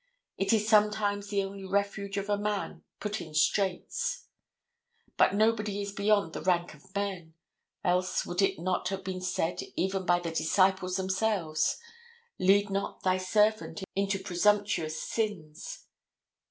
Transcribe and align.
It 0.35 0.51
is 0.51 0.67
sometimes 0.67 1.27
the 1.29 1.43
only 1.43 1.63
refuge 1.63 2.17
of 2.17 2.27
a 2.27 2.35
man 2.35 2.83
put 2.99 3.21
in 3.21 3.35
straits. 3.35 4.25
But 5.15 5.35
nobody 5.35 5.79
is 5.79 5.91
beyond 5.91 6.33
the 6.33 6.41
rank 6.41 6.73
of 6.73 6.95
men. 6.95 7.35
Else 7.83 8.25
would 8.25 8.41
it 8.41 8.57
not 8.57 8.89
have 8.89 9.03
been 9.03 9.21
said 9.21 9.61
even 9.75 10.03
by 10.07 10.17
the 10.17 10.31
disciples 10.31 10.95
themselves, 10.95 11.77
"Lead 12.39 12.71
not 12.71 13.03
thy 13.03 13.17
servant 13.17 13.83
into 13.95 14.17
presumptuous 14.17 14.99
sins." 14.99 15.85